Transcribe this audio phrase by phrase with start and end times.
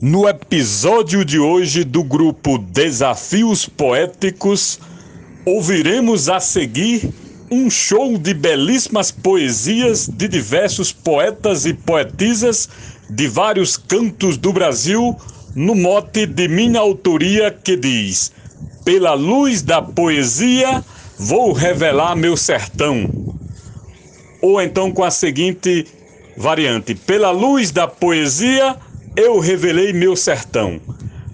[0.00, 4.78] No episódio de hoje do grupo Desafios Poéticos,
[5.46, 7.08] ouviremos a seguir
[7.50, 12.68] um show de belíssimas poesias de diversos poetas e poetisas
[13.08, 15.16] de vários cantos do Brasil,
[15.54, 18.30] no mote de minha autoria que diz:
[18.84, 20.84] Pela luz da poesia
[21.18, 23.08] vou revelar meu sertão.
[24.42, 25.86] Ou então com a seguinte
[26.36, 28.76] variante: Pela luz da poesia
[29.16, 30.80] eu revelei meu sertão.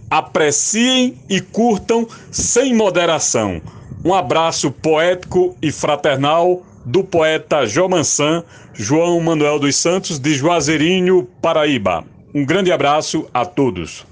[0.08, 3.60] Apreciem e curtam sem moderação.
[4.04, 12.04] Um abraço poético e fraternal do poeta Jomansan, João Manuel dos Santos, de Juazeirinho, Paraíba.
[12.34, 14.06] Um grande abraço a todos.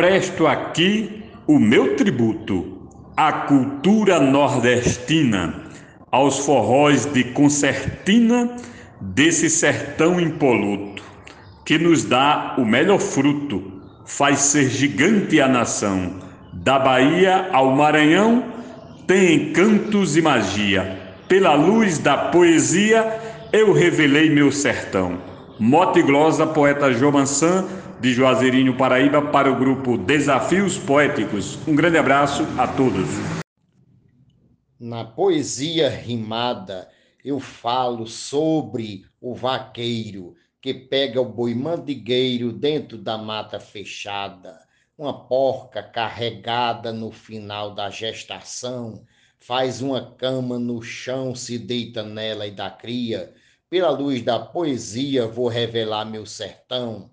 [0.00, 5.64] Presto aqui o meu tributo à cultura nordestina,
[6.10, 8.56] aos forróis de concertina
[8.98, 11.02] desse sertão impoluto,
[11.66, 13.62] que nos dá o melhor fruto,
[14.06, 16.14] faz ser gigante a nação.
[16.50, 18.42] Da Bahia ao Maranhão
[19.06, 20.98] tem encantos e magia.
[21.28, 23.20] Pela luz da poesia
[23.52, 25.18] eu revelei meu sertão.
[25.58, 27.66] Mote glosa, poeta Jomansan,
[28.00, 31.58] de Juazeirinho, Paraíba, para o grupo Desafios Poéticos.
[31.68, 33.06] Um grande abraço a todos.
[34.78, 36.88] Na poesia rimada,
[37.22, 44.58] eu falo sobre o vaqueiro que pega o boi mandigueiro dentro da mata fechada,
[44.96, 49.04] uma porca carregada no final da gestação,
[49.38, 53.34] faz uma cama no chão, se deita nela e dá cria.
[53.68, 57.10] Pela luz da poesia vou revelar meu sertão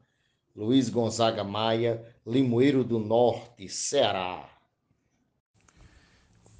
[0.58, 4.50] Luiz Gonzaga Maia, Limoeiro do Norte, Ceará.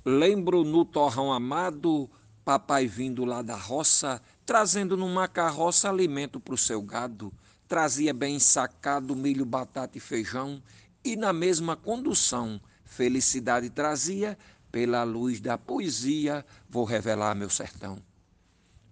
[0.06, 2.08] Lembro no torrão amado,
[2.46, 7.34] papai vindo lá da roça, trazendo numa carroça alimento para o seu gado.
[7.68, 10.62] Trazia bem sacado milho, batata e feijão,
[11.04, 14.38] e na mesma condução, felicidade trazia,
[14.72, 17.98] pela luz da poesia, vou revelar meu sertão.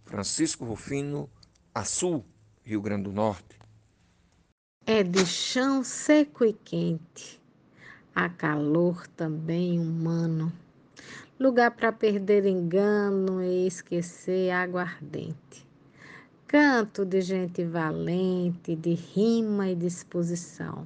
[0.04, 1.30] Francisco Rufino,
[1.76, 2.26] Açu,
[2.64, 3.65] Rio Grande do Norte
[4.88, 7.42] é de chão seco e quente,
[8.14, 10.54] há calor também humano,
[11.40, 15.68] lugar para perder engano e esquecer água ardente.
[16.48, 20.86] Canto de gente valente, de rima e disposição.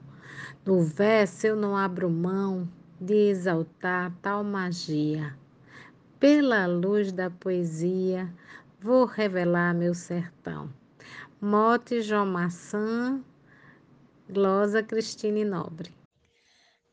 [0.65, 2.69] No verso eu não abro mão
[3.01, 5.35] de exaltar tal magia.
[6.17, 8.33] Pela luz da poesia,
[8.79, 10.69] vou revelar meu sertão.
[11.41, 13.21] Mote João Maçã,
[14.31, 15.91] Glosa Cristine Nobre.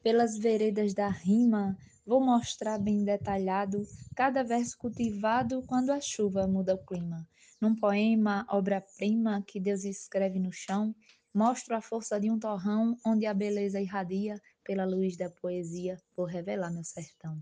[0.03, 1.77] Pelas veredas da rima,
[2.07, 3.87] vou mostrar bem detalhado
[4.17, 7.29] cada verso cultivado quando a chuva muda o clima.
[7.61, 10.97] Num poema, obra-prima que Deus escreve no chão,
[11.35, 16.25] mostro a força de um torrão onde a beleza irradia pela luz da poesia, vou
[16.25, 17.39] revelar meu sertão.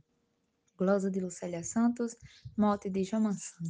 [0.77, 2.17] Glosa de Lucélia Santos,
[2.57, 3.65] mote de João Mansão.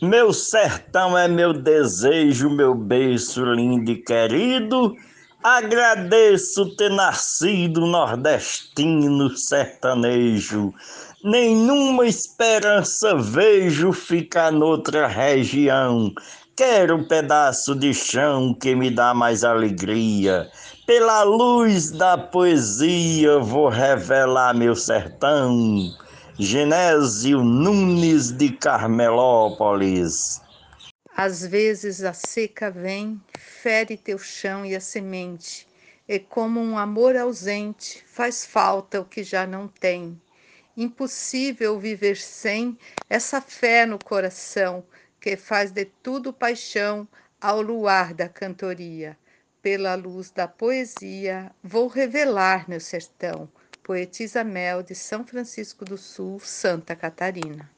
[0.00, 4.96] Meu sertão é meu desejo, meu berço lindo e querido.
[5.42, 10.72] Agradeço ter nascido nordestino sertanejo.
[11.24, 16.12] Nenhuma esperança vejo ficar noutra região.
[16.56, 20.50] Quero um pedaço de chão que me dá mais alegria.
[20.86, 25.90] Pela luz da poesia vou revelar meu sertão.
[26.38, 30.40] Genésio Nunes de Carmelópolis.
[31.14, 35.68] Às vezes a seca vem, fere teu chão e a semente,
[36.08, 40.18] e como um amor ausente, faz falta o que já não tem.
[40.74, 42.78] Impossível viver sem
[43.10, 44.82] essa fé no coração,
[45.20, 47.06] que faz de tudo paixão
[47.38, 49.18] ao luar da cantoria.
[49.60, 53.50] Pela luz da poesia, vou revelar meu sertão
[53.82, 57.68] Poetisa Mel, de São Francisco do Sul, Santa Catarina.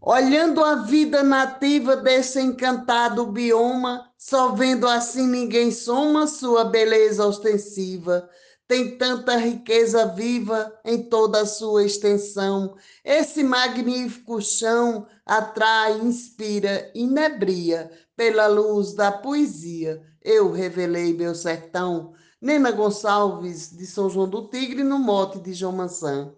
[0.00, 8.28] Olhando a vida nativa desse encantado bioma, só vendo assim ninguém soma sua beleza ostensiva.
[8.66, 12.76] Tem tanta riqueza viva em toda a sua extensão.
[13.04, 20.02] Esse magnífico chão atrai, inspira, inebria pela luz da poesia.
[20.22, 25.72] Eu revelei meu sertão Nena Gonçalves, de São João do Tigre, no mote de João
[25.72, 26.32] Mansã.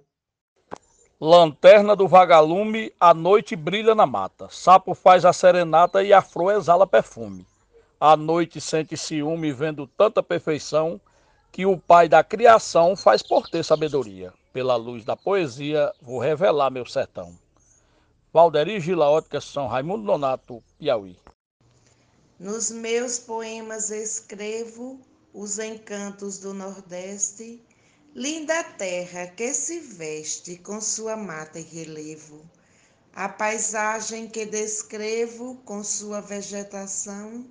[1.20, 4.48] Lanterna do vagalume, a noite brilha na mata.
[4.50, 7.46] Sapo faz a serenata e a flor exala perfume.
[7.98, 11.00] A noite sente ciúme vendo tanta perfeição
[11.50, 14.30] que o pai da criação faz por ter sabedoria.
[14.52, 17.32] Pela luz da poesia, vou revelar meu sertão.
[18.30, 21.16] Valderi Gila Ótica, São Raimundo Nonato, Piauí.
[22.38, 25.00] Nos meus poemas escrevo
[25.36, 27.62] os encantos do Nordeste,
[28.14, 32.40] linda terra que se veste com sua mata e relevo.
[33.12, 37.46] A paisagem que descrevo com sua vegetação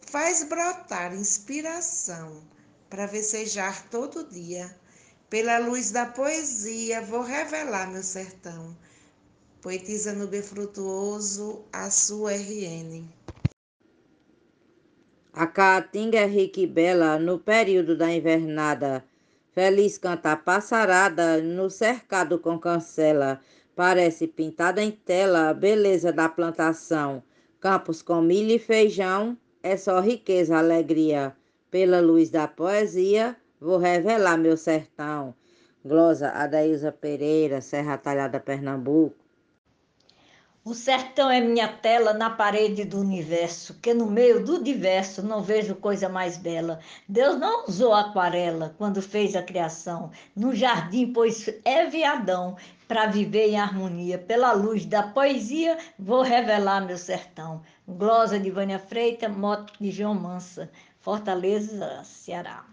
[0.00, 2.42] faz brotar inspiração
[2.88, 4.74] para vecejar todo dia.
[5.28, 8.74] Pela luz da poesia vou revelar meu sertão.
[9.60, 13.06] Poetisa Nube Frutuoso, a sua RN.
[15.40, 19.02] A caatinga é rica e bela no período da invernada.
[19.52, 23.40] Feliz canta a passarada no cercado com cancela.
[23.74, 27.22] Parece pintada em tela a beleza da plantação.
[27.58, 31.34] Campos com milho e feijão, é só riqueza, alegria.
[31.70, 35.34] Pela luz da poesia, vou revelar meu sertão.
[35.82, 39.16] Glosa Adaísa Pereira, Serra Talhada, Pernambuco.
[40.62, 45.42] O sertão é minha tela na parede do universo, que no meio do diverso não
[45.42, 46.80] vejo coisa mais bela.
[47.08, 53.48] Deus não usou aquarela quando fez a criação, no jardim, pois é viadão, para viver
[53.48, 54.18] em harmonia.
[54.18, 57.62] Pela luz da poesia, vou revelar meu sertão.
[57.88, 60.70] Glosa de Vânia Freita, moto de João Mansa.
[61.00, 62.66] Fortaleza, Ceará.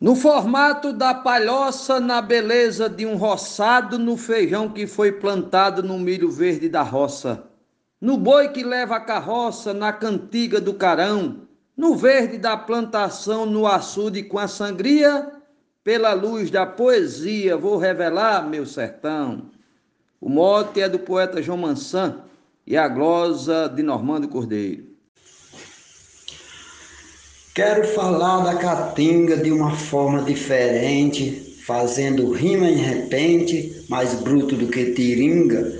[0.00, 5.98] No formato da palhoça, na beleza de um roçado, no feijão que foi plantado no
[5.98, 7.44] milho verde da roça,
[8.00, 13.66] no boi que leva a carroça, na cantiga do carão, no verde da plantação, no
[13.66, 15.32] açude com a sangria,
[15.82, 19.50] pela luz da poesia vou revelar meu sertão.
[20.20, 22.22] O mote é do poeta João Mansan
[22.64, 24.87] e a glosa de Normando Cordeiro.
[27.58, 34.68] Quero falar da caatinga de uma forma diferente, fazendo rima em repente, mais bruto do
[34.68, 35.76] que tiringa.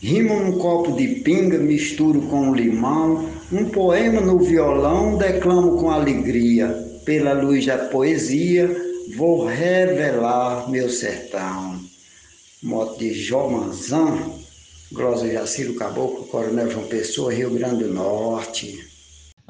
[0.00, 6.66] Rimo num copo de pinga, misturo com limão, um poema no violão, declamo com alegria.
[7.04, 8.68] Pela luz da poesia,
[9.16, 11.78] vou revelar meu sertão.
[12.60, 14.18] Moto de Jomanzan,
[14.90, 18.89] Glosa Jaciro Caboclo, Coronel João Pessoa, Rio Grande do Norte.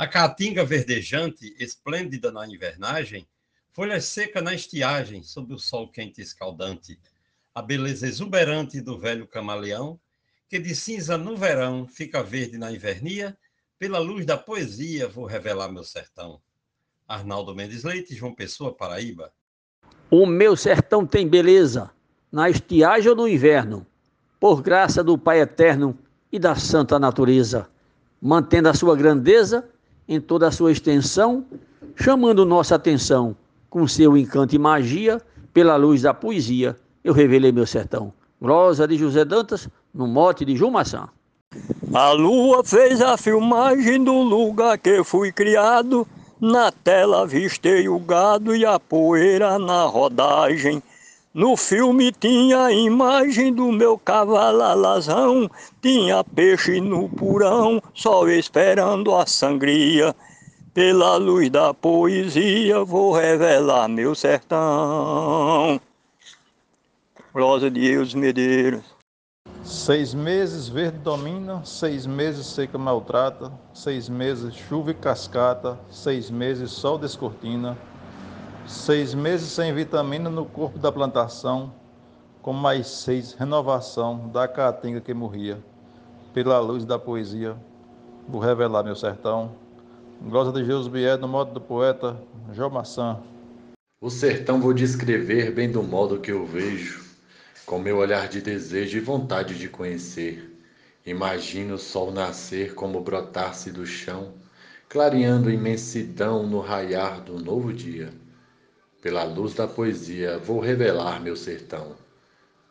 [0.01, 3.29] A caatinga verdejante, esplêndida na invernagem,
[3.71, 6.99] folha seca na estiagem, sob o sol quente e escaldante.
[7.55, 10.01] A beleza exuberante do velho camaleão,
[10.49, 13.37] que de cinza no verão fica verde na invernia,
[13.79, 16.41] pela luz da poesia vou revelar meu sertão.
[17.07, 19.31] Arnaldo Mendes Leite, João Pessoa, Paraíba.
[20.11, 21.91] O meu sertão tem beleza,
[22.33, 23.87] na estiagem ou no inverno,
[24.41, 25.99] por graça do Pai Eterno
[26.33, 27.69] e da santa natureza,
[28.19, 29.69] mantendo a sua grandeza
[30.11, 31.47] em toda a sua extensão,
[31.95, 33.37] chamando nossa atenção
[33.71, 35.23] com seu encanto e magia,
[35.55, 38.13] pela luz da poesia, eu revelei meu sertão.
[38.43, 41.09] Glosa de José Dantas, no mote de Jumaçã.
[41.95, 46.05] A lua fez a filmagem do lugar que fui criado,
[46.41, 50.83] na tela avistei o gado e a poeira na rodagem.
[51.33, 55.49] No filme tinha a imagem do meu cavalo alazão,
[55.81, 60.13] tinha peixe no purão, só esperando a sangria.
[60.75, 65.81] Pela luz da poesia vou revelar meu sertão.
[67.33, 68.83] Rosa de Eus Medeiros.
[69.63, 76.73] Seis meses verde domina, seis meses seca maltrata, seis meses chuva e cascata, seis meses
[76.73, 77.79] sol descortina
[78.71, 81.75] Seis meses sem vitamina no corpo da plantação,
[82.41, 85.59] com mais seis renovação da caatinga que morria.
[86.33, 87.57] Pela luz da poesia,
[88.29, 89.57] vou revelar meu sertão.
[90.23, 92.17] Glosa de Jesus Bier, no modo do poeta
[92.53, 93.19] João Maçã.
[94.01, 97.05] O sertão vou descrever bem do modo que eu vejo,
[97.67, 100.63] com meu olhar de desejo e vontade de conhecer.
[101.05, 104.33] Imagino o sol nascer como brotar-se do chão,
[104.89, 108.11] clareando imensidão no raiar do novo dia.
[109.01, 111.93] Pela luz da poesia, vou revelar meu sertão.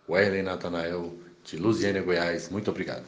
[0.08, 3.04] Werlen Natanael, de Luziânia, Goiás, muito obrigado.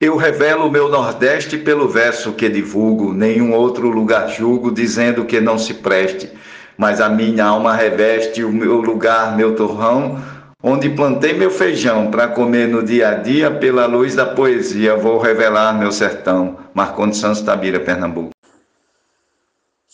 [0.00, 5.56] Eu revelo meu Nordeste pelo verso que divulgo, nenhum outro lugar julgo, dizendo que não
[5.56, 6.28] se preste,
[6.76, 10.20] mas a minha alma reveste o meu lugar, meu torrão,
[10.60, 15.20] onde plantei meu feijão para comer no dia a dia, pela luz da poesia, vou
[15.20, 16.58] revelar meu sertão.
[16.74, 18.31] Marcondes Santos Tabira, Pernambuco.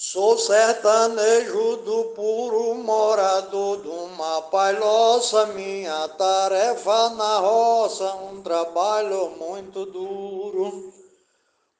[0.00, 9.84] Sou sertanejo do puro morador de uma palhoça, minha tarefa na roça, um trabalho muito
[9.86, 10.94] duro.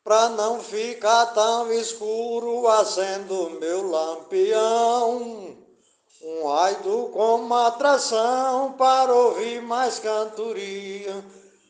[0.02, 5.56] Pra não ficar tão escuro, acendo meu lampião.
[6.20, 11.25] Um aido como atração para ouvir mais cantoria.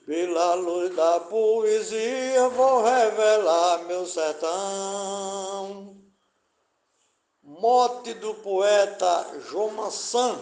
[0.07, 5.98] Pela luz da poesia vou revelar meu sertão.
[7.61, 10.37] Mote do poeta João Mansan.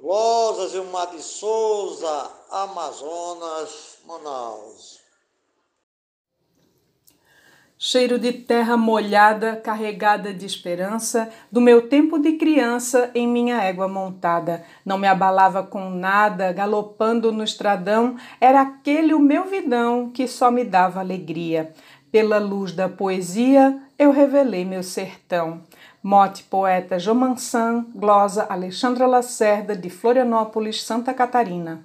[0.00, 5.00] Glosas Mar de Souza, Amazonas, Manaus.
[7.76, 13.88] Cheiro de terra molhada, carregada de esperança, do meu tempo de criança em minha égua
[13.88, 14.64] montada.
[14.86, 20.48] Não me abalava com nada, galopando no estradão, era aquele o meu vidão que só
[20.48, 21.74] me dava alegria.
[22.12, 25.62] Pela luz da poesia, eu revelei meu sertão.
[26.02, 31.80] Mote poeta Jomansan, glosa Alexandra Lacerda, de Florianópolis, Santa Catarina.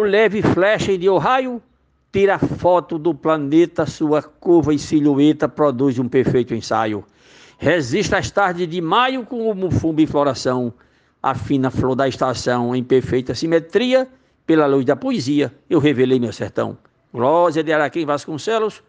[0.00, 1.62] O leve flecha de Ohio
[2.12, 7.04] tira foto do planeta, sua curva e silhueta produz um perfeito ensaio.
[7.56, 10.74] Resiste às tardes de maio com o mufumbo em floração,
[11.22, 14.08] a fina flor da estação em perfeita simetria,
[14.44, 16.76] pela luz da poesia eu revelei meu sertão.
[17.16, 18.82] Glória de Araquém Vasconcelos,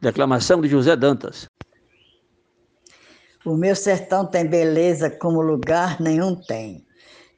[0.00, 1.46] declamação de José Dantas.
[3.44, 6.84] O meu sertão tem beleza como lugar nenhum tem.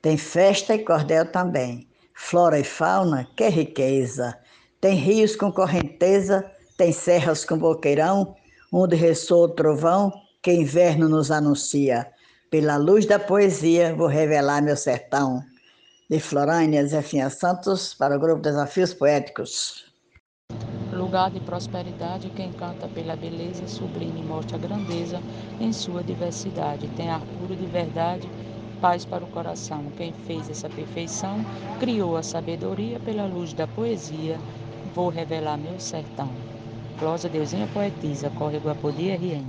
[0.00, 1.86] Tem festa e cordel também.
[2.14, 4.34] Flora e fauna, que riqueza.
[4.80, 8.34] Tem rios com correnteza, tem serras com boqueirão,
[8.72, 10.10] onde ressoa o trovão,
[10.42, 12.10] que inverno nos anuncia.
[12.50, 15.42] Pela luz da poesia, vou revelar meu sertão.
[16.08, 19.92] De Florânia, Zefinha Santos, para o Grupo Desafios Poéticos.
[21.04, 25.20] Lugar de prosperidade, quem canta pela beleza, sublime mostra a grandeza
[25.60, 26.88] em sua diversidade.
[26.96, 28.26] Tem ar puro de verdade,
[28.80, 29.84] paz para o coração.
[29.98, 31.44] Quem fez essa perfeição,
[31.78, 34.40] criou a sabedoria pela luz da poesia,
[34.94, 36.30] vou revelar meu sertão.
[36.98, 39.44] Closa Deusinha Poetisa, Córrego Apodi RN.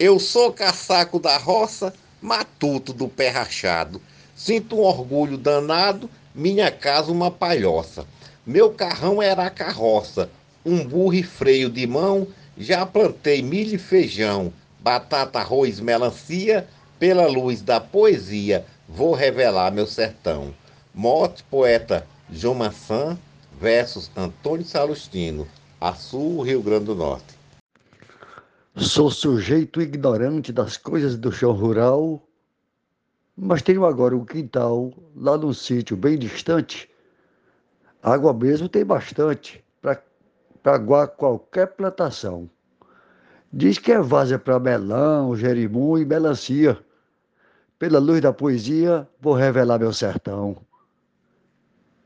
[0.00, 4.02] Eu sou caçaco da roça, matuto do pé rachado.
[4.34, 8.04] Sinto um orgulho danado, minha casa uma palhoça.
[8.44, 10.28] Meu carrão era a carroça,
[10.66, 12.26] um burro e freio de mão.
[12.58, 16.66] Já plantei milho e feijão, batata, arroz, melancia.
[16.98, 20.54] Pela luz da poesia, vou revelar meu sertão.
[20.94, 23.18] Mote, poeta João Maçã
[23.60, 25.48] versus Antônio Salustino,
[25.80, 27.34] Açu, Rio Grande do Norte.
[28.76, 32.22] Sou sujeito ignorante das coisas do chão rural,
[33.36, 36.88] mas tenho agora um quintal lá num sítio bem distante.
[38.02, 40.02] Água mesmo tem bastante para
[40.64, 42.50] aguar qualquer plantação.
[43.52, 46.76] Diz que é vaza para melão, jerimum e melancia.
[47.78, 50.56] Pela luz da poesia, vou revelar meu sertão.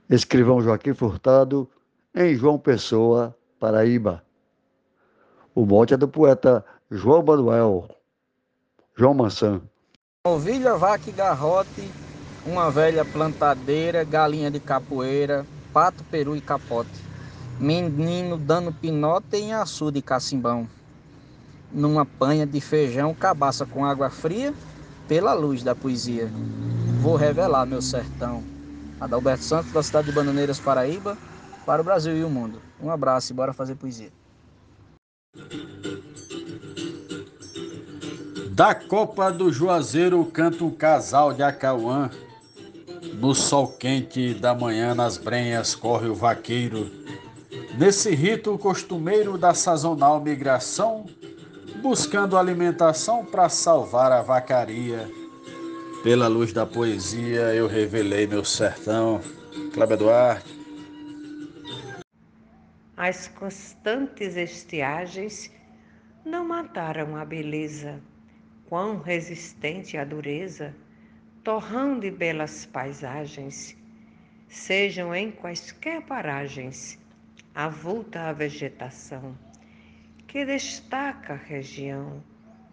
[0.08, 1.68] Escrivão Joaquim Furtado,
[2.14, 4.22] em João Pessoa, Paraíba.
[5.54, 7.88] O mote é do poeta João Manuel,
[8.94, 9.62] João Mansan.
[10.26, 11.90] Ovelha, vaca e garrote,
[12.44, 15.46] uma velha plantadeira, galinha de capoeira,
[15.76, 16.88] pato, peru e capote.
[17.60, 20.66] Menino dando pinote em açude e cacimbão.
[21.70, 24.54] Numa panha de feijão, cabaça com água fria,
[25.06, 26.30] pela luz da poesia.
[27.02, 28.42] Vou revelar meu sertão.
[28.98, 31.18] Adalberto Santos, da cidade de Bananeiras, Paraíba,
[31.66, 32.58] para o Brasil e o mundo.
[32.82, 34.10] Um abraço e bora fazer poesia.
[38.52, 42.08] Da Copa do Juazeiro canta um casal de Acauã.
[43.14, 46.90] No sol quente da manhã, nas brenhas, corre o vaqueiro.
[47.78, 51.06] Nesse rito costumeiro da sazonal migração,
[51.82, 55.08] buscando alimentação para salvar a vacaria
[56.02, 59.20] pela luz da poesia, eu revelei meu sertão.
[59.72, 60.56] Cláudio Duarte.
[62.96, 65.50] As constantes estiagens
[66.24, 68.00] não mataram a beleza,
[68.68, 70.74] quão resistente a dureza,
[71.46, 73.76] torrão de belas paisagens,
[74.48, 76.98] sejam em quaisquer paragens,
[77.54, 79.38] avulta a vegetação,
[80.26, 82.20] que destaca a região.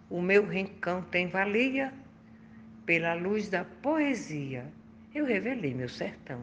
[0.10, 1.94] O meu rincão tem valia
[2.84, 4.66] pela luz da poesia,
[5.14, 6.42] eu revelei meu sertão.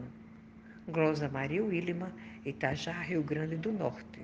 [0.87, 2.13] Glosa Maria Willima,
[2.47, 4.21] Itajá, Rio Grande do Norte.